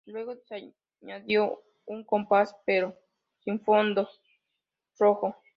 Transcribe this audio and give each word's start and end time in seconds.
Luego 0.05 0.35
se 0.35 0.67
añadió 1.03 1.61
un 1.85 2.03
compás, 2.03 2.55
pero 2.65 2.97
sin 3.43 3.59
fondo 3.59 4.09
rojo. 4.97 5.35